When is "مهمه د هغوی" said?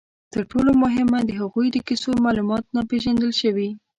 0.83-1.67